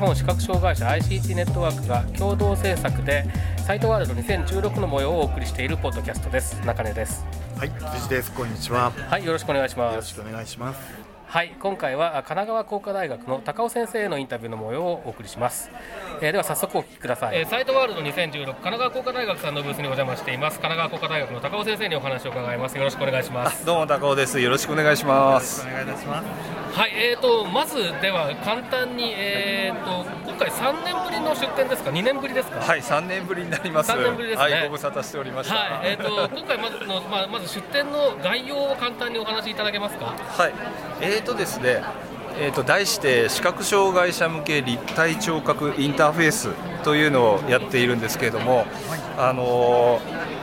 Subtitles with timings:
[0.00, 3.26] 本視覚障害者 ICT ネットワークが共同制作で
[3.66, 6.54] サイトワールド2016の模様をお送りしているポッドキャストです。
[6.64, 7.24] 中根です。
[7.56, 8.32] はい辻です。
[8.32, 8.84] こんにちは。
[8.84, 9.96] よはいよろしくお願いします。
[9.96, 15.70] ろしくお願いしますはい今回は神奈川工科大学の高尾先生へのインタビューの模様をお送りします、
[16.20, 24.40] えーでは早速お聞きください、えーサイトワールド2016神奈川工科大学さんのブースにお邪魔しています神奈川工科大学の高尾先生にお話を伺いますよろしくお願いしますどうも高尾です。
[24.40, 25.64] よろしくお願いします。
[25.66, 26.26] お願いいたします
[26.76, 32.60] はい、えー、とまずでは簡単に、えー、と今回3年ぶりの出展ですか、2年ぶりですか？
[32.60, 33.88] はい、3年ぶりになります。
[33.88, 35.54] 三年ぶりですねはい、ご無沙汰しておりました。
[35.56, 40.06] はい、えー、と今回まずの、まあ、まず出展の概要を簡単にお話しいただけますか？
[40.06, 40.52] はい、
[41.00, 41.82] えーとですね、
[42.38, 46.48] えーと題して視覚障害者向け立体聴覚インターフェース
[46.84, 48.66] というのをやっているんですけれども、
[49.18, 50.00] あの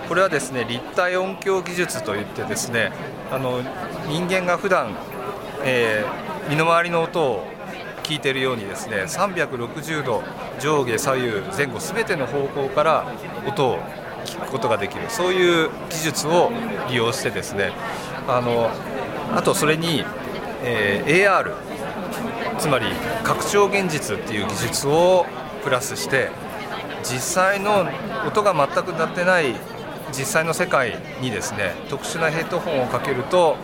[0.07, 2.91] これはですね立体音響技術といってですね、
[3.31, 3.61] あの
[4.07, 4.95] 人間が普段、
[5.63, 7.45] えー身の回りの音を
[8.03, 10.23] 聞いているようにですね360度
[10.61, 13.05] 上下左右前後すべての方向から
[13.45, 13.79] 音を
[14.23, 16.51] 聞くことができるそういう技術を
[16.89, 17.73] 利用してですね
[18.29, 18.69] あの
[19.35, 20.05] あとそれに、
[20.63, 21.53] えー AR
[22.57, 22.85] つまり
[23.23, 25.25] 拡張現実っていう技術を
[25.63, 26.29] プラスして
[27.03, 27.87] 実際の
[28.25, 29.55] 音が全く鳴ってない
[30.09, 33.57] 実際の世界にですね特殊なヘッドホンをかけると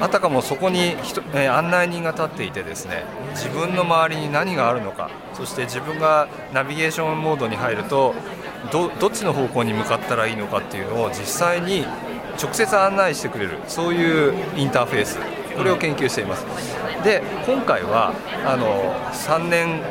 [0.00, 8.14] あたかもそこに人、え案内人が立っていてですね自分の周りに何があるのかそして自分がナビゲーションモードに入ると
[8.70, 11.86] どっちの方向に向かったらいいのかっていうのを実際に
[12.42, 15.18] 直接案内してくれるそういうインターフェース。
[15.56, 16.46] これを研究しています。
[17.02, 18.12] で今回は
[18.44, 19.82] あの3年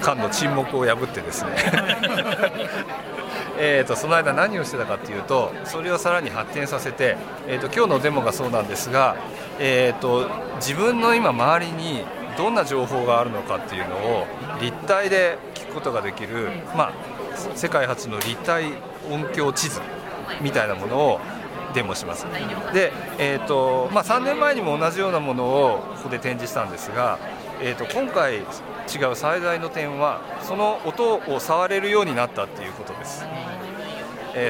[0.00, 1.50] 間の沈黙を破ってですね。
[3.60, 7.16] えとその間何をしてたかっていうとそれをさらに発展させて、
[7.48, 9.16] えー、と今日のデモがそうなんですが、
[9.58, 12.04] えー、と自分の今周りに
[12.36, 14.26] どんな情報があるのかっていうのを
[14.60, 16.92] 立体で聞くことができる、まあ、
[17.56, 18.66] 世界初の立体
[19.10, 19.80] 音響地図
[20.40, 21.20] みたいなものを
[21.74, 22.26] デモします。
[22.72, 27.18] で、えーとまあ、3年前にも同じようなものをここで展示したんですが、
[27.60, 28.40] えー、と今回違
[29.10, 33.58] う最大の点はその音を触れるようになったっていうことです、えー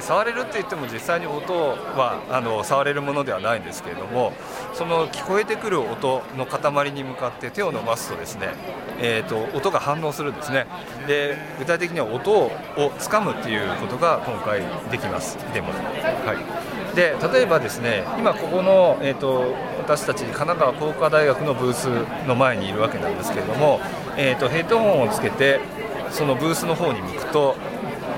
[0.02, 4.34] 触れるって言っても実際に音はあの触れるものではないんですけれども
[4.74, 8.48] その聞こえてくる音の塊に向かって手を伸ばすとですね、
[9.00, 10.66] えー、と音が反応するんですね。
[11.06, 12.50] で具体的には音を
[12.98, 15.38] つかむっていうことが今回できます。
[15.54, 16.67] デモで,、はい、
[16.98, 21.86] で例えばですね今ここの、えー、と私たち神奈川工科大学のブース
[22.26, 23.78] の前にいるわけなんですけれども、
[24.16, 25.60] えー、とヘッドホンをつけて
[26.10, 27.54] そのブースの方に向くと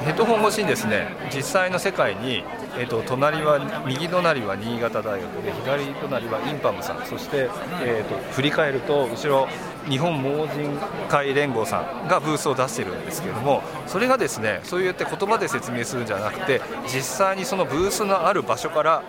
[0.06, 2.42] ヘッドホン越しにですね実際の世界に、
[2.78, 7.04] えー、と隣は右隣は新潟大学で左隣はインパムさん。
[7.06, 7.48] そして、
[7.82, 9.48] えー、と振り返ると後ろ
[9.88, 19.02] 日本盲人会連合さんがブースを出しているんですけれどもそれがですねそうやって言葉で説明するんじゃなくて実際にそのブースのある場所から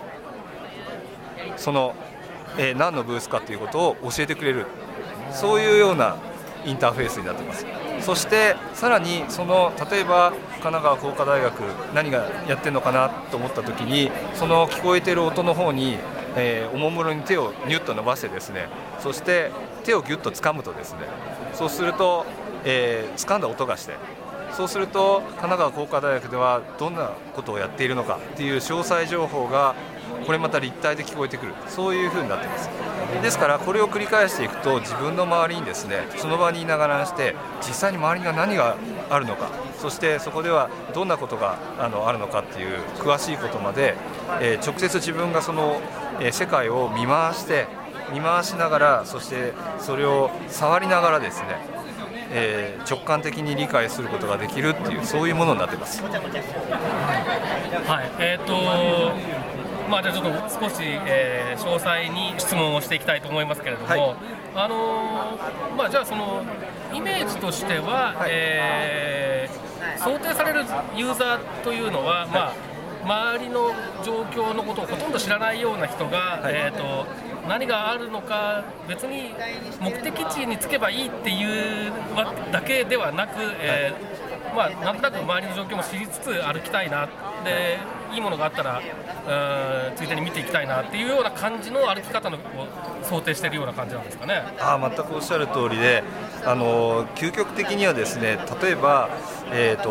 [1.56, 1.94] その、
[2.58, 4.66] えー何のブースかということを教えてくれる。
[5.32, 6.16] そういうような
[6.64, 7.66] インターフェースになってます。
[8.02, 11.60] そしてさらにその例えば神奈川工科大学
[11.94, 15.98] 何がやってるのかなと思った時にその聞こえてる音の方に、
[16.36, 18.66] えーおもむろに手をニュッと伸ばしてですね
[19.00, 19.50] そして
[19.84, 21.00] 手をギュッと掴むとですね
[21.52, 22.24] そうすると、
[22.64, 23.94] えー掴んだ音がして
[24.52, 29.74] そうすると神奈川工科大学ではどんなことをやっているのかっていう詳細情報が
[30.24, 32.68] これまた立体で聞こえてくるそういう風になってます
[33.22, 38.76] ですからこれを繰り返していくと自分の周りにですねその場にいながらして実際に周りには何が
[39.10, 43.96] あるのかそしてそこではどんなことがあのあるのかっていう詳しいことまで、
[44.40, 45.80] えー直接自分がその、
[46.20, 47.66] えー世界を見回して
[48.12, 51.48] 見回しながらそしてそれを触りながらですね
[52.30, 56.02] えー直感的に理解することができるっていうそういうものになってます。
[56.02, 56.08] は
[58.02, 58.52] い、えっ、と
[59.90, 64.16] まあじゃあちょっと少し、えー詳細に質問をしていきたいと思いますけれども、はい。
[64.54, 66.42] あのーまあじゃあその
[66.92, 68.30] イメージとしては、はい。
[68.30, 70.64] えー想定される
[70.96, 73.70] ユーザーというのは、まあ、周りの
[74.04, 76.54] 状況のことをほとんど知らないような人が、はい。
[76.54, 77.06] えー、と
[77.48, 79.32] 何があるのか別に
[79.80, 87.06] 目的地に着けばいいっていうわだけではなく、えーまあ、なんとなく周りの状況も知りつつ歩きたいな
[87.44, 87.78] で
[88.12, 92.40] いいものがあったらうんついでに見ていきたいなっていうような感じの歩き方のを
[93.02, 94.42] 想定しているような感じなんですかね。
[94.58, 96.02] あー全くおっしゃる通りで、
[96.44, 99.08] あの究極的にはですね例えば、
[99.52, 99.90] えー、と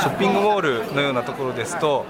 [0.00, 2.04] ショッピングモールのようなところですと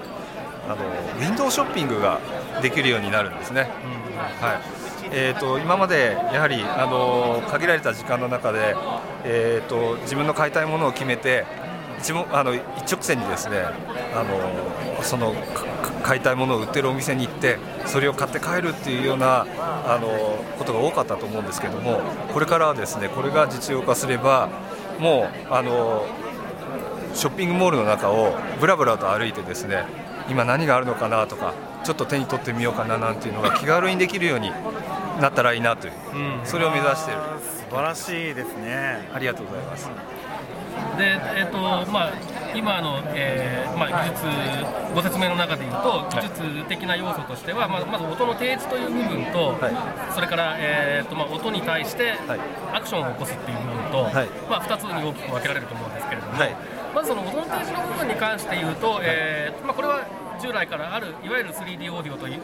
[0.68, 2.20] あのウィンドウショッピングが
[2.62, 3.70] できるようになるんですね。
[4.40, 8.74] はいえー、と今までやはりあの限られた時間の中で、
[9.24, 11.44] えー、と自分の買いたいものを決めて
[11.98, 13.62] 一もあの一直線にですね
[14.14, 15.64] あのそのか
[16.02, 20.08] 買いたいものを売ってるお店に行ってそれを買って帰るっていうようなあの
[20.58, 22.00] ことが多かったと思うんですけども
[22.32, 24.48] これからはですねこれが実用化すれば
[25.00, 26.06] もうあの
[27.14, 29.84] ショッピングモールの中をぶらぶらと歩いてですね
[30.28, 31.54] 今何があるのかなとか
[31.84, 34.50] ちょっと手に取ってみようかななんていうのが気軽にできるように
[35.20, 35.92] なったらいいなという、
[36.44, 37.20] それを目指している。
[37.40, 39.08] 素晴らしいですね。
[39.14, 39.88] ありがとうございます
[40.96, 41.58] でえーと
[41.92, 42.12] まあ、
[42.54, 44.24] 今の、えーまあ、技術
[44.94, 52.40] ご説明の中でいうと技術的な要素としては、まあまず音の提示という部分と、はそれから、えーとまあ、音に対してはい。
[52.72, 54.28] アクションを起こすっていう部分と、はい。
[54.48, 56.56] まあ、2つに大きく分けられると思うんですけれども、はい。
[56.94, 60.06] まずその音の提示の部分に関して言うと、えーまあ、これは
[60.46, 62.40] 従来からあるいわゆる 3D オーディオという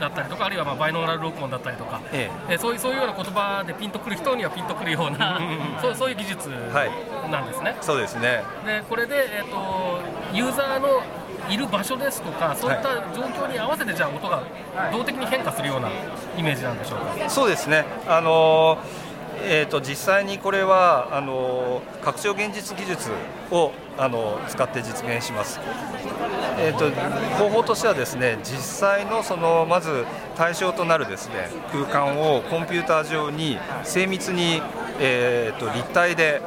[0.00, 2.54] だったりとかあるいはまあバイノーラル録音だったりとか、ええ。
[2.54, 5.40] ーそういうそういうような言葉でピンとくる人にはピンとくるような、
[5.82, 7.30] そうそういう技術はい。
[7.30, 7.76] なんですね。
[7.80, 8.42] そうですね。
[8.64, 10.00] でこれで、えー、と
[10.32, 11.02] ユーザーの
[11.50, 14.42] いる場所ですとかそういった状況に合わせてじゃあ音が
[14.92, 15.88] 動的に変化するような
[16.36, 17.30] イメージなんでしょうか？
[17.30, 17.84] そうですね。
[18.06, 18.78] あの
[19.42, 23.10] えー、と実際にこれはあの拡張現実技術
[23.50, 25.60] をあの使って実現します、
[26.58, 26.90] えー、と
[27.36, 30.04] 方法としてはですね実際のそのまず
[30.36, 34.60] 対象となるですね空間をコンピューター上に精密に、
[35.00, 36.42] えー、と立体で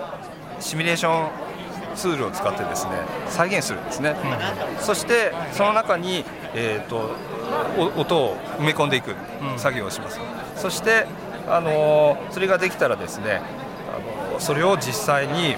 [0.60, 1.50] シミュレーション
[1.96, 2.92] ツールを使ってですね
[3.28, 4.16] 再現するんですね、
[4.80, 7.16] そしてその中に、えー、と
[7.78, 9.16] お音を埋め込んでいく
[9.58, 10.20] 作業をします、
[10.56, 11.08] そして、
[11.48, 13.42] あのそれができたらですね、
[13.94, 15.56] あのそれを実際に、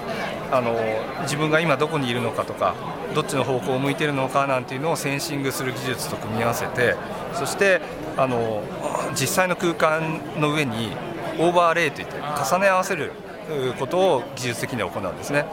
[0.50, 0.76] あの
[1.22, 2.74] 自分が今どこにいるのかとか
[3.14, 6.94] どっちの方向を向いているのかなんていうのをセンシングする技術と組み合わせて
[7.34, 7.80] そして、
[8.16, 8.62] あの
[9.12, 10.92] 実際の空間の上に
[11.38, 13.12] オーバーレイといって重ね合わせる
[13.78, 15.46] ことを技術的には行うんですね。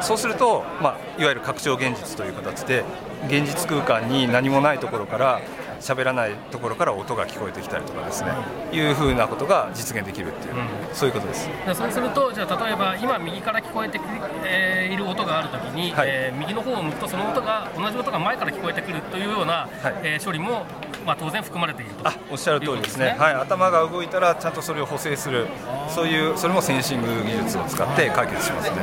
[0.00, 2.84] そうすると、まあ、いわゆる拡張現実という形で
[3.26, 5.40] 現実空間に何もないところから
[5.84, 8.30] 喋らないところから音が聞こえてきたりとかですね。
[8.72, 8.80] い。
[8.80, 10.54] うふうなことが実現できるっていう、
[10.94, 11.46] そういうことです。
[11.66, 14.08] でそうするとじゃあ例えば今右から聞こえてくる、
[14.44, 16.08] えーいる音があるときに、はい。
[16.08, 19.94] えー右の方を向くとその音が同じ音が前から聞こえてくるというような、はい。
[20.02, 20.64] えー処理も、
[21.04, 22.08] まあ、当然含まれていると。
[22.08, 23.06] あおっしゃる通りですね。
[23.12, 23.16] ね。
[23.18, 25.46] はい、頭が動いたらちゃんとそれを補正する。
[25.88, 28.76] そういうそれもセンシング技術を使って解決しますね。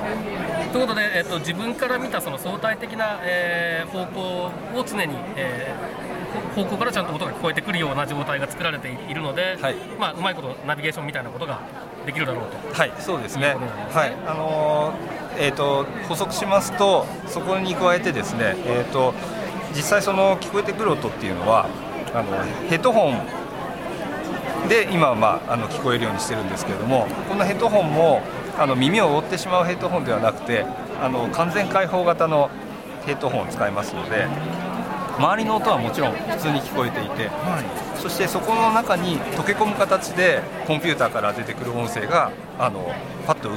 [0.72, 4.22] ということで、えっと自分から見たその相対的な、えー方向
[4.80, 6.11] を常に、えー
[6.56, 11.62] 方向からちゃんと音が聞こえてくるような状態が作られているので、はいまあ、うまいことナビゲーションみたいなことが
[12.06, 12.74] できるだろうと。
[12.74, 13.54] はい、そうですね。
[13.54, 13.56] ね
[13.94, 19.14] はい、あのーえっ、と補足しますと、そこに加えてですね、えっ、と
[19.74, 21.70] 実際その聞こえてくる音っていうのは
[22.14, 28.22] あのヘッドホンで今はまああの聞こえるようにしてるんですけれども、このヘッドホンも
[28.58, 30.66] あの耳を覆ってしまうヘッドホンではなくて、
[31.02, 32.50] あの完全開放型の
[33.06, 34.71] ヘッドホンを使いますので。
[35.18, 37.30] 周りの音はもちろん普通に聞こえていて、
[37.96, 42.92] そしてそこの中に溶け込む形でコンピューターから出てくる音声があの
[43.26, 43.54] パッとう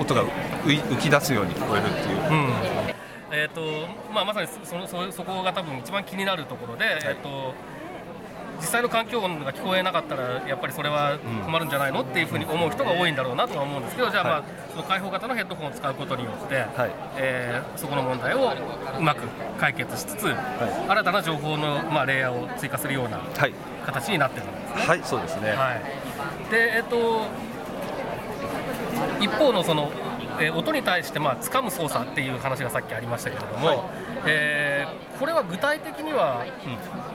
[0.00, 0.24] 音が
[0.64, 2.18] 浮き出すように聞こえるっていう、
[3.30, 3.60] えーと
[4.12, 7.54] まあ、まさにそのそそこが多分一番気になるところで、えー、と
[8.62, 16.90] 実際の環境音が聞こえなかったらやっぱりそれは困るんじゃないのっていうふうに思う人が多いんだろうなとは思うんですけどじゃあ、まあその開放型のヘッドホンを使うことによって、はい。
[17.16, 18.52] えーそこの問題を
[18.98, 19.22] うまく
[19.58, 20.34] 解決しつつ、
[20.88, 23.52] 新たな情報の、まあ、レイヤーを追加するようなはい、
[23.84, 24.86] 形になってるんですね。
[24.86, 27.26] はい、そうですね、はい、で、えっと、
[29.20, 29.90] 一方のその、
[30.42, 33.78] えー音に対して、まあ掴む操作っていう話がさっきありましたけれども、はい。
[34.26, 36.44] えーこれは具体的には、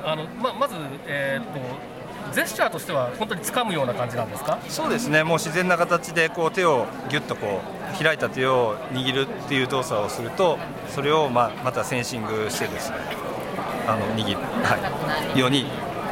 [0.06, 0.76] あのままず、
[1.08, 4.60] えー、とジェスチャーとしては本当に掴むような感じなんですか？
[4.70, 5.24] そうですね。
[5.24, 7.60] もう自然な形でこう手をぎゅっとこ
[8.00, 10.58] う開いた手を握るっていう動作をすると
[10.90, 12.98] それをまあまたセンシングしてですね
[13.88, 15.66] あの握る、はい、ように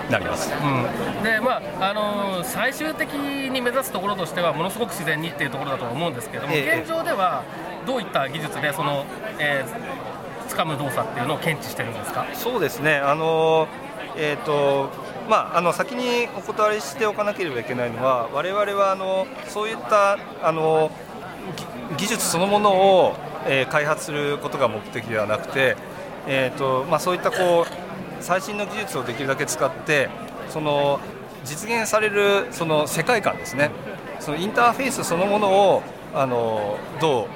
[0.10, 0.52] なります。
[0.54, 1.24] うん。
[1.24, 6.80] でまああのー最終的に目指すところとしてはものすごく自然にっていうところだと思うんですけども、ええ。
[6.82, 7.44] 現状では
[7.88, 9.06] どういった技術でその、
[9.40, 12.26] えー、掴む動作っていうのを検知してるんですか？
[12.34, 12.98] そうですね。
[12.98, 13.68] あの
[14.18, 14.90] えっ、と
[15.28, 20.92] まあ、あの先にお断りしておかなければいけないのは我々はあのそういったあの
[21.90, 23.16] ぎ技術そのものを、
[23.48, 25.76] えー開発することが目的ではなくて、
[26.28, 27.85] えーとまあ、そういったこう
[28.26, 30.10] 最新の技術をできるだけ使って
[30.50, 31.00] その
[31.44, 33.70] 実現されるその世界観ですね。
[34.20, 37.28] そのインターフェースそのものをあのどう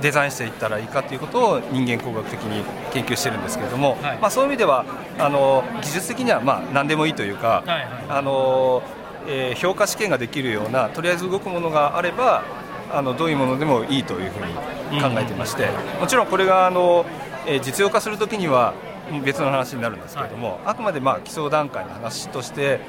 [0.00, 2.62] デザインしていったらいいかということを人間工学的に
[2.92, 4.18] 研究してるんですけれども、はい。
[4.18, 4.84] まあ、そういう意味では
[5.18, 7.88] あの技術的にはまあ何でもいいというか、はいはい。
[8.08, 8.82] あの
[9.26, 12.44] えー評価試験ができるようなとりあえず動くものがあれば
[12.92, 15.68] あのどういうものでもいいというふうに考えてまして、
[16.00, 17.06] もちろんこれがあの、
[17.46, 18.74] えー実用化するときには
[19.20, 22.80] 別の話になるんですけれども、あくまでまあ基礎段階の話として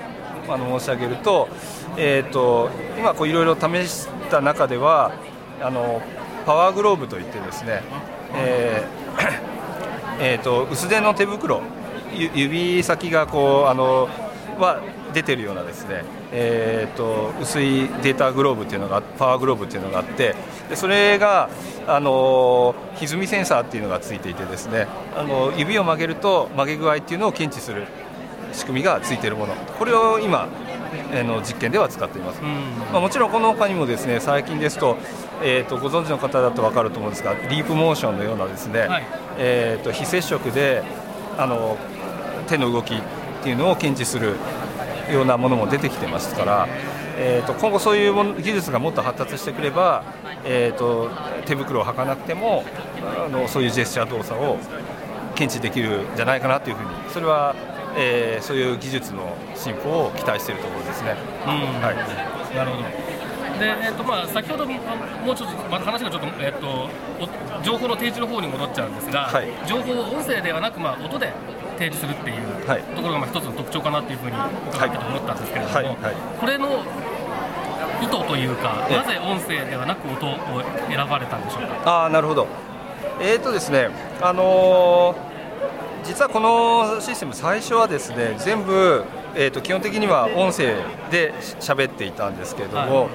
[0.47, 1.49] あの申し上げると,、
[1.97, 5.11] えー、と今こういろいろ試した中では
[5.61, 6.01] あの
[6.45, 7.81] パワーグローブといってですね、
[8.33, 9.53] えー
[10.19, 11.61] えー、と薄手の手袋
[12.13, 14.07] ゆ指先がこうあの
[14.59, 14.81] は
[15.13, 16.03] 出てるようなですね、
[16.35, 20.35] えー、と薄いデータグローブっていうのがパワーグローブっていうのがあって
[20.67, 21.49] でそれが
[21.87, 27.85] あの歪みセンサーっていうのがついていてですねあの指を曲げると曲げ具合っていうのを検知する
[28.51, 29.53] 仕組みがついているもの。
[29.55, 30.47] これを今
[31.11, 32.41] あの実験では使っています、
[32.91, 34.97] まあ、もちろんこの他にもですね最近ですと,、
[35.43, 39.05] えー、とご存知の方だと分かると思うんですがディープモーションのようなですね、はい。
[39.37, 40.83] えー、と非接触で
[41.37, 41.77] あの
[42.47, 43.01] 手の動きっ
[43.43, 44.35] ていうのを検知する
[45.11, 46.67] ようなものも出てきてますから、
[47.17, 50.03] えー、と今後そういう技術がもっと発達してくれば、
[50.45, 51.09] えー、と
[51.45, 52.63] 手袋を履かなくても
[53.25, 54.57] あのそういうジェスチャー動作を
[55.35, 57.55] 検知できるんじゃないかなというふうにそれは、
[57.97, 61.15] えーそういう技術の進歩を期待しているところですね。
[61.45, 61.49] うん
[61.81, 63.13] はいなるほど。
[63.59, 71.31] で、えっとまあ、先ほどももうちょっと、また話がちょっと、えっと、お情報の提示の方に戻っちゃうんですが、はい情報を音声ではなく、まあ、音で
[71.73, 72.81] 提示するっていうはい。
[72.95, 74.35] ところがまあ一つの特徴かなっていうふうに
[74.73, 75.85] 伺ってて思ったんですけれども、はい。
[75.85, 75.95] はい。
[76.39, 76.67] これの
[78.01, 78.97] 意図というか、ええ。
[78.97, 80.37] なぜ音声ではなく音を
[80.89, 82.05] 選ばれたんでしょうか？
[82.05, 82.47] あーなるほど、
[83.21, 83.89] えーとですね
[84.21, 85.33] あのー
[86.03, 90.75] 実はこのシステム、最初はですね全部、えー、と基本的には音声
[91.09, 93.09] で喋っていたんですけれども、はい。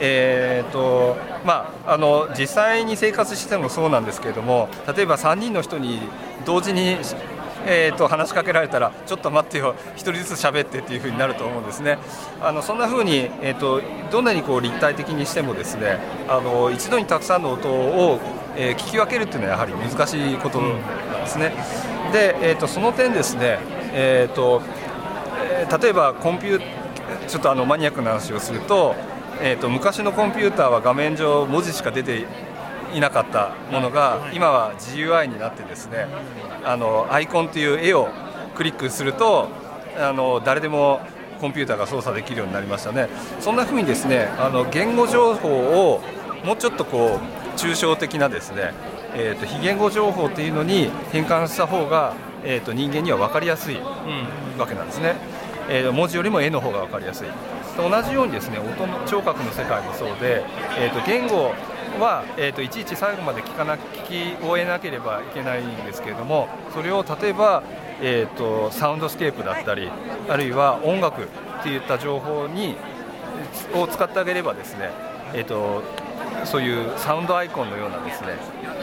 [0.00, 1.16] えーと
[1.46, 6.00] まあ、あの実際に生活してもそうなんですけれども例えば3人の人に
[6.44, 6.96] 同時に、
[7.66, 11.98] えー、と話しかけられたらちょっと待ってよ、1人ずつ喋ってっていう風になると思うんですね。
[12.40, 15.98] あのそんな風に、えー、とどんなにこう立体的にしてもですね
[16.28, 18.18] あの一度にたくさんの音を、
[18.56, 20.76] えー聞き分けるっていうのはやはり難しいことなん
[21.22, 21.54] ですね。
[22.12, 23.58] で、えー、とその点ですね、
[23.92, 24.62] えーと
[25.50, 26.80] え例えばコンピュー
[27.26, 28.94] ちょっとあのマニアックな話をすると,、
[29.40, 32.26] えー、と昔のコンピューターは画面上文字しか出て
[32.94, 36.06] いなかったものが今は GUI になってですね
[36.64, 38.08] あのアイコンという絵を
[38.54, 39.48] クリックすると
[39.98, 41.00] あの誰でも
[41.40, 43.08] コンピューターが操作できるようになりましたね。
[43.40, 46.00] そんな風にですねあの言語情報を
[46.44, 48.72] もうちょっとこう抽象的なですね、
[49.14, 53.80] えー、と非言語情報っていうのに変換した方が、えー、と人間には分かりやすいうん。
[54.58, 55.16] わけなんですね、
[55.70, 57.28] えー文字よりも絵の方が分かりやすい。
[57.76, 60.44] と同じようにですね音の聴覚の世界もそうで、
[60.78, 61.54] えー、と言語
[61.98, 67.62] は、えー、といちいち最後まで聞かな聞き終えなければいけないんですけれどもそれを例えば、
[68.00, 69.90] えー、とサウンドスケープだったり
[70.28, 71.26] あるいは音楽っ
[71.62, 72.76] ていった情報に
[73.74, 74.90] を使ってあげればですね、
[75.34, 75.82] えー、と
[76.44, 78.28] そういうサウンドアイコンのようなですね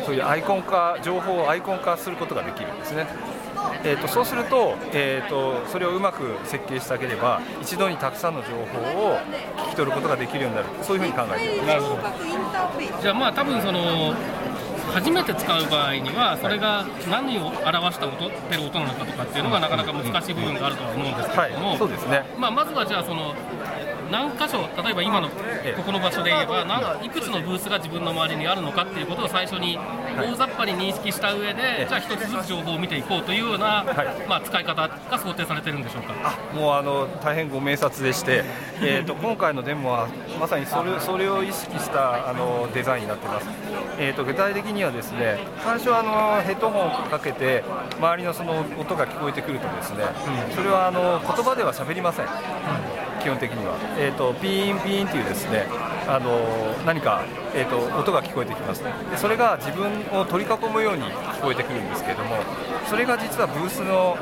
[0.06, 3.08] そういうアイコン化情報をアイコン化することができるんですね。
[3.84, 9.18] えー、とそうすると,、えー、とそれをうまく設計してあげれば一度にたくさんの情報を
[9.58, 11.68] 聞き取ることができるようになるそういうふうに考えています。
[11.68, 14.14] なるほどじゃあまあ多分その
[14.94, 17.62] 初めて使う場合にはそれが何を表
[17.94, 22.24] した音てる音なのかとかっていうのがなかなか難しい部分があるとは思うんですけはいれども、、そうですね。
[22.38, 23.36] まあ、まずはじゃあその
[24.12, 25.30] 何箇所例えば今の
[25.64, 25.78] ええ。
[25.78, 29.78] ここの場所で言えば何いくつのブースが自分の周りにあるのかっていうことを最初に
[30.18, 34.28] 大雑把に認識した上で、じゃあ一つずつ情報を見ていこうというような、はい。
[34.28, 36.38] まあ、使い方が想定されてるんでしょうか。
[36.54, 38.44] もうあの大変ご明察でして、
[38.82, 40.08] えー、と今回のデモは
[40.40, 43.48] まさにそれそれを意識したあのデザインになってます、
[43.98, 47.64] えー、と具体的にはですね最初はあのヘッドホンをかけて
[48.00, 50.04] 周りのその音が聞こえてくるとですね、
[50.56, 52.26] それはあの言葉では喋りません、
[53.28, 55.68] 基本的には、えー、とピーンピーンっていうですね
[56.08, 56.40] あの
[56.86, 58.82] 何か、えー、と音が聞こえてきます。
[58.82, 62.38] でそれが自分を取り囲むように聞こえてくるんですけれども
[62.88, 64.16] それが実はブースの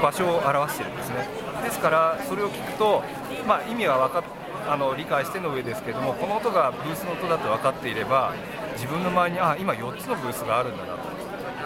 [0.00, 1.26] 場所を表しているんですね。
[1.64, 3.02] ですからそれを聞くと、
[3.48, 4.22] まあ、意味は分かっ
[4.70, 8.32] あの理解しての上ですけれどもこの音がブースの音だと分かっていれば
[8.74, 11.02] 自分の周りにあ今4つのブースがあるんだなと。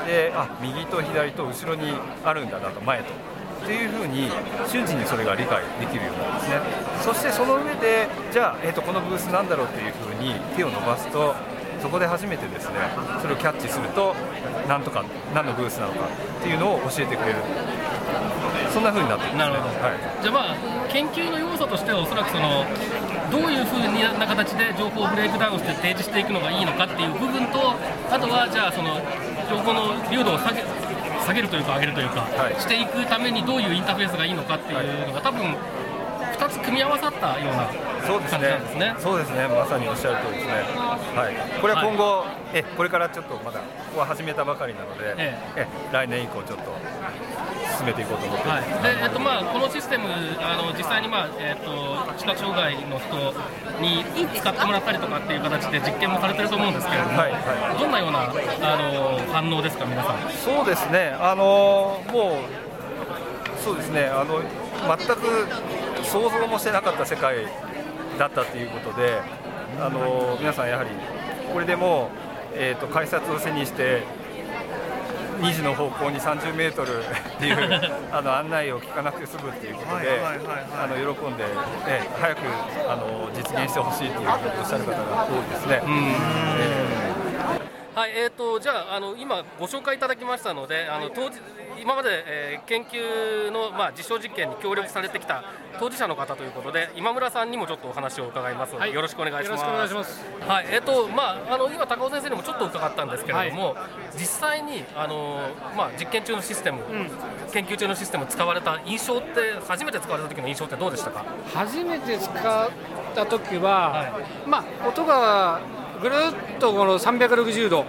[0.07, 1.93] であ右と左と後ろに
[2.25, 3.27] あるんだなと前と。
[3.68, 4.32] っていうふうに
[4.66, 6.56] 瞬時にそれが理解できるようなんですね。
[7.04, 11.34] そしてその上でじゃあ、えー、とこのブースなんだろうっていうふうに手を伸ばすと
[11.82, 12.76] そこで初めてですね
[13.20, 14.16] それをキャッチすると
[14.66, 16.08] 何とか何のブースなのか
[16.40, 17.37] っていうのを教えてくれる。
[18.72, 19.80] そんなふうになっています、なるほど。
[19.80, 20.22] はい。
[20.22, 20.56] じゃあまあ
[20.88, 22.64] 研究の要素としてはおそらくその
[23.30, 27.76] どういうふうな形で情報をブレイクダウンして提示していくのがいいのかっていう部分と
[28.08, 28.96] あとはじゃあその
[29.48, 30.64] 情報の流度を下げ
[31.28, 32.58] 下げるというか上げるというか、はい。
[32.58, 37.68] していくためにどういうインターフェースがいいのかっていうのが多分2つ組み合わさったような
[38.06, 38.38] そうですね。
[38.38, 38.94] 感じなんですね。
[38.99, 39.49] そうですね。
[39.49, 40.52] まさにおっしゃる通りですね。
[41.12, 41.61] はい。
[41.61, 45.37] これは今後、えこれからちょっとまだここは始めたばかりなので、え。
[45.56, 46.73] え来年以降ちょっと
[47.78, 48.62] 進めていこうと思ってはい。
[48.62, 50.08] す、でえっとまあ、このシステム、
[50.42, 53.14] あの実際に、まあえっと視覚障害の人
[53.80, 54.02] に
[54.35, 60.30] 使ってもらったりとかっていう形で実験もされてると思うんですけれども、はいはどんなようなあの反応ですか、皆さん？
[60.32, 65.47] そうですね、あのもう、そうですね、あの全く
[66.04, 67.47] 想像もしてなかった世界
[68.18, 69.20] だったということで、
[69.80, 70.90] あの皆さん、やはり
[71.52, 72.11] これでも
[72.54, 74.02] う、えー、と改札を背にして、
[75.38, 77.80] 2時の方向に30メートルっていう
[78.12, 81.45] あの案内を聞かなくて済むっていうことで、あの喜んで、
[81.87, 82.40] え早く
[82.88, 84.28] あの実現してほしいというふうに
[84.61, 87.07] おっしゃる方が多いですね。
[87.99, 91.40] はい、えー、とじゃああの今ご紹介いただきましたのであの当時
[91.83, 95.43] 今まで、えー研究の、まあ、実証実験に協力されてきた
[95.81, 99.64] 当事者の方ということで今村さんにもちょっとお話を伺いますので、よろしくお願いします。
[99.64, 100.25] よろしくお願いします。
[100.47, 103.75] はい、えっ、とまああの今高尾先生にもちょっと伺ったんですけれども、
[104.14, 106.83] 実際にあのまあ実験中のシステム、
[107.52, 111.25] 研究中のシステム使われた印象って初めて使われた時の印象ってどうでしたか？
[111.55, 112.71] 初めて使っ
[113.14, 115.61] た時は、はまあ音が
[116.00, 116.14] ぐる
[116.57, 117.85] っとこの360度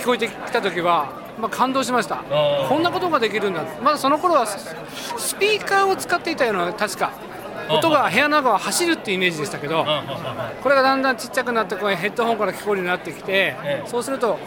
[0.00, 2.16] 聞こえてきた時は、まあ、感動しました。
[2.16, 2.68] ー。
[2.68, 3.64] こんなことができるんだ。
[3.82, 4.74] まだその頃はス
[5.18, 7.12] スピーカーを使っていたような確か。
[7.68, 9.84] 音が部屋の中を走るっていうイメージでしたけど
[10.62, 13.88] これがだんだんちっちゃくなってこうヘッドホンから聞こえるようになってきて、ええ。
[13.88, 14.38] そうすると、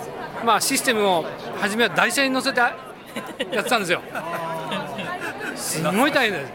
[0.45, 1.25] まあ、システムを
[1.59, 2.71] 初めは台車に乗せてや
[3.59, 4.01] ってたんですよ。
[5.55, 6.53] すごい大変です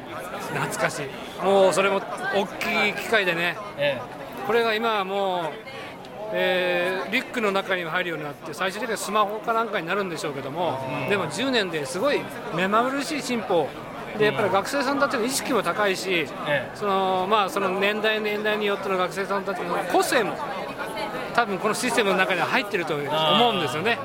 [0.54, 1.44] 懐かしい。
[1.44, 2.00] もうそれも
[2.34, 3.56] 大きい機械でね。
[3.76, 4.00] え。
[4.46, 5.83] これが今はもう、
[6.32, 12.20] えーリュックの中に入るようになって最終的にはスマホかなんかになるんでしょうけども、でも10年ですごい
[12.54, 13.68] 目まぐるしい進歩。
[14.18, 16.70] でやっぱり学生さんたちの意識も高いし、ええ。
[16.74, 20.36] そのまあ、その年代年代によっての学生さんたちの個性も
[21.34, 23.02] 多分このシステムの中には入ってると思
[23.50, 23.98] うんですよね。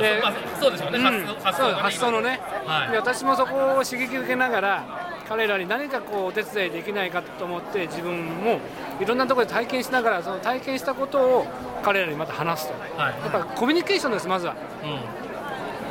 [0.00, 1.26] でまあそうでしょうね、うん。
[1.42, 2.90] 発想のね、はい。
[2.92, 4.99] で私もそこを刺激受けながら
[5.30, 8.58] 彼らに何かこうお手伝いできないかと思って自分も
[9.00, 11.46] いろんなところで体験しながらその体験したことを
[11.84, 12.74] 彼らにまた話すと。
[13.00, 13.12] はい。
[13.12, 14.56] やっぱコミュニケーションですまずは。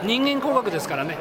[0.04, 0.10] うん。
[0.10, 1.12] 人間工学ですからね。
[1.12, 1.18] ね。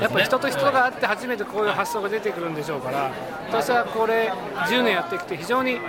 [0.00, 3.10] やっぱり人と人があって初めてこういう発想が出てくるんでしょうから
[3.48, 4.30] 私はこれ
[4.68, 5.80] 10年やってきて非常に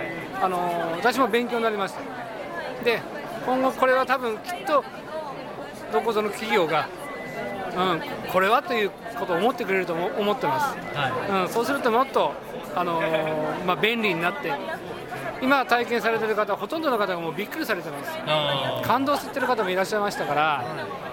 [0.42, 0.58] あの
[0.96, 2.00] 私も勉強になりました。
[2.84, 3.00] で
[3.46, 4.84] 今後これは多分きっと
[5.92, 6.88] どこぞの企業が、
[7.78, 11.08] うん、これはということを思ってくれると思思ってます、は
[11.40, 11.44] い。
[11.44, 12.32] うん、そうするともっと、
[12.74, 14.52] あのーまあ、便利になって
[15.40, 18.10] 今体験されてる方ほとんどの方がもうびっくりされてます。
[18.26, 20.64] あ感動してる方もいらっしゃいましたから、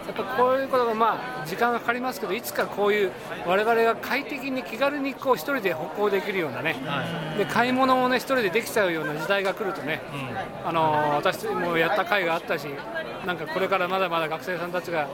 [0.07, 3.11] やっぱこういうことがまあ時間がかかりますけど、いつかこういう
[3.45, 7.37] 我々が快適に気軽にこう一人で歩行できるようなね、ーはい。
[7.37, 10.01] で買い物もね一人でできちゃうような時代が来るとね、
[10.65, 12.67] あのー私もやった回があったし、
[13.25, 15.07] なんかこれからまだまだ学生さんたちが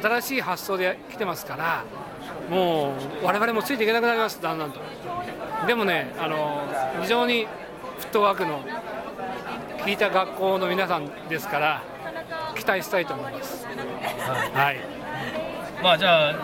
[0.00, 1.84] 新しい発想で来てますから、
[2.50, 4.80] もう我々もついていけなくなります、だんだんと。
[5.66, 7.46] でもね、あのー非常に
[8.16, 8.62] トワークの
[9.84, 11.82] 聞いた学校の皆さんですから
[12.54, 13.66] 期待したいと思います。
[13.66, 14.78] はい、
[15.82, 16.34] まあじゃあ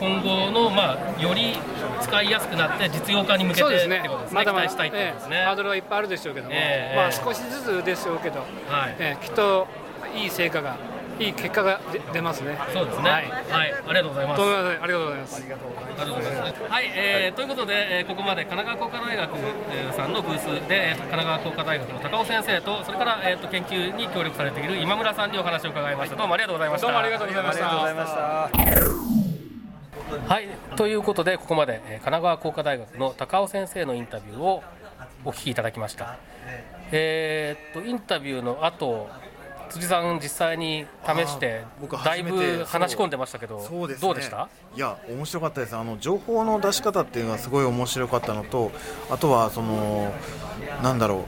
[0.00, 1.58] 今後のまあより
[2.00, 4.08] 使いやすくなって実用化に向けてそうですね。
[4.32, 5.36] まだまだしたいとですね。
[5.36, 8.44] ええハードルはいっぱいあるでしょうけども、ええまあ少しずつでしょうけど、は
[8.88, 9.68] いええきっと
[10.16, 10.78] いい成果が
[11.18, 12.58] いい結果が出出ますね。
[12.72, 13.08] そうですね。
[13.08, 14.42] ははいい、ありがとうございます。
[14.42, 15.36] ありがとうございます。
[15.36, 16.62] ありがとうございます。
[16.68, 19.30] はい、えーということで、えーここまで神奈川工科大学
[19.70, 26.16] えーさんのブースで、えー神奈川工科大学の高尾先生と、それから、えー、と研究に協力されている今村さんにお話を伺いました。
[26.16, 26.86] どうもありがとうございました。
[26.88, 28.50] どうもありがとうございました。
[30.28, 34.62] はい、ということでここまで、えー神奈川工科大学の高尾先生のインタビューを
[35.24, 36.16] お聞きいただきました。
[36.92, 39.08] えーっとインタビューの後
[39.70, 44.08] 辻さん実際に試して僕だいぶ話し込んでましたけどそうですね。
[44.08, 44.48] どうでした？
[44.76, 45.76] いや面白かったです。
[45.76, 48.70] あの情報の出し方っていうのはすごい面白かったのと
[49.10, 50.12] あとはその
[50.82, 51.20] なんだろう、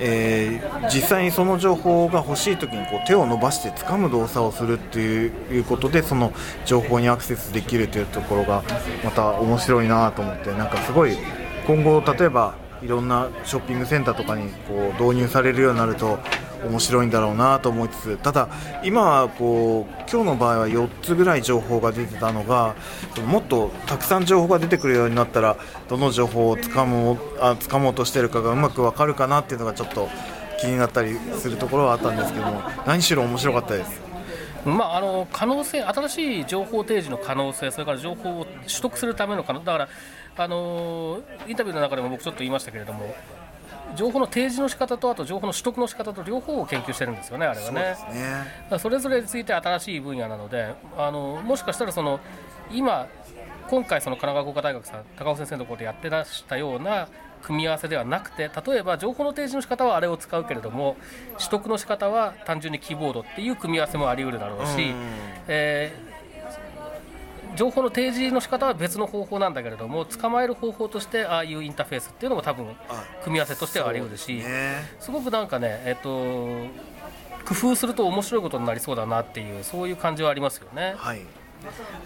[0.00, 6.32] えー実際にその情報が欲しい時にこう手を伸ばして掴む動作をするっていういうことでその
[6.64, 8.62] 情報にアクセスできるというところが
[9.04, 11.16] また面白いなと思ってなんかすごい
[11.66, 16.18] 今後例えばいろんなショッピングセンターとかにこう導入されるようになると
[16.64, 18.48] 面白いんだろうなと思いつつただ
[18.84, 22.74] 今はこう今日の場合は4つぐらい情報が出てたのが
[23.26, 25.56] もっとたくさん情報が出てくるようになったら
[25.88, 30.08] どの情報をつかもうあ掴もうとしてるかがうまくわかるかなっていうのがちょっと
[30.60, 34.12] 気になったりするところはあったんですけども何しろ面白かったです。
[34.64, 39.88] まあ、あの可能性、新しい情報提示の可能性、それから情報を取得するための可能だから
[40.36, 43.12] あのインタビューの中でも僕、ちょっと言いましたけれども、
[43.96, 47.80] 情報の提示の仕方と、あと情報の取得の仕方と両方を研究してるんですよね、あれはね。
[47.80, 48.04] ねだか
[48.70, 52.20] らそれぞれについて新しい分野なので、あのもしかしたらその
[52.70, 53.06] 今、
[53.68, 57.08] 今回、その神奈川工科大学さん、高尾先生のところでやってらしたような
[57.42, 60.96] 組み合わせではなくて、例えば情報の提示の仕方はあれを使うけれども、
[61.38, 64.94] 取得の仕方は単純にキーボードっていう組み合わせもあり得るだろうし、
[65.48, 66.11] えー
[67.56, 72.66] 情報の提示の仕方は別の方法なんだけれども、捕まえる方法として、ああいうインターフェースっていうのも多分
[73.24, 74.34] 組み合わせとしてはあり得るし。
[74.34, 76.08] ねすごくなんかね、えっと、
[77.46, 80.94] 工夫すると面白いことになりそうだなっていう、そういう感じはありますよね。
[80.96, 81.20] はい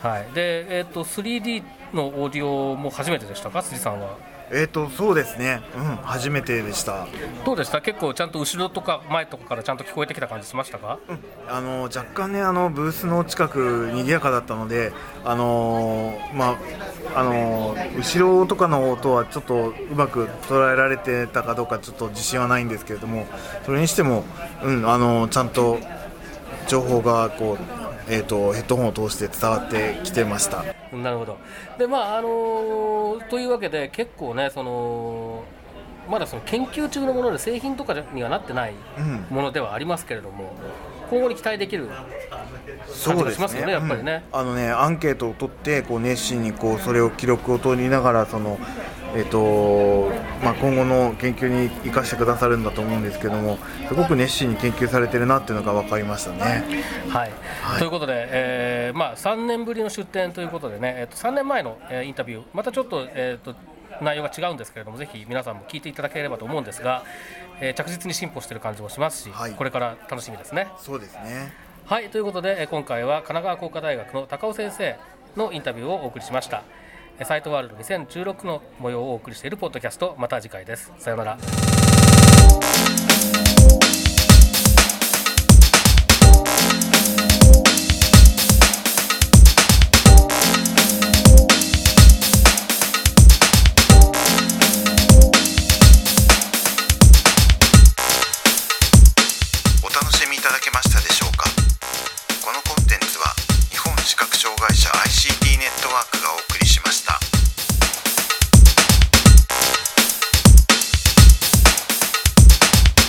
[0.03, 1.63] はい、で、えっと、3D
[1.95, 4.36] のオーディオも初めてでしたか、辻さんは。
[4.51, 7.07] えー、とそうですね、うん、初めてでした。
[7.45, 7.81] どうでした？
[7.81, 10.99] 結構ちゃんと後ろとか前とかからちゃんと聞こえてきた感じしましたか、
[11.49, 14.93] あの若干ねあのブースの近く賑やかだったので
[15.25, 16.57] あのーま
[17.15, 23.27] ああのー後ろとかの音はちょっとうまく捉えられてたかどうかちょっと自信はないんですけれども
[23.65, 24.25] それにしても
[24.63, 25.79] うんあのーちゃんと
[26.69, 27.76] 情報がこう
[28.09, 30.65] えっ、とヘッドホンを通して伝わってきてました。
[30.93, 31.39] なるほど。
[31.79, 35.43] で、まあ、あのーというわけで、結構ね、その、
[36.09, 40.53] まだその研究中のもので製品とかにはなってないうんものではありますけれども、
[41.11, 41.89] 今後に期待できる
[42.87, 44.25] そうですしますよねやっぱりね。
[44.33, 44.41] うん。
[44.41, 48.59] あのねアンケートを取ってこう熱心にこうそれを記録を取りながらその
[49.15, 50.11] えっ、と
[50.43, 56.65] まあ今後の研究に生かしてくださるんだと思うんですけどもすごく熱心に研究されてるなっていうのが分かりましたね。
[57.09, 57.79] はい、はい。
[57.79, 63.55] ということで、えーまあ、3年ぶりの出展ということでね、えっと3年前の、えーインタビュー、またちょっと,、えー、と
[64.03, 67.03] 内容が違うんですけれども、ぜひ皆さんも聞いていただければと思うんですが、
[67.61, 70.69] えー着実に進歩している感じもしますし、はいこれから楽しみですね。
[70.79, 71.53] そうですね。
[71.87, 74.97] はいということで、えー今回は神奈川工科大学の高尾先生
[75.37, 76.63] のインタビューをお送りしました。
[77.19, 80.93] えーサイトワールド2016の模様をお送りしているポッドキャスト、また次回です。
[80.99, 81.39] さようなら。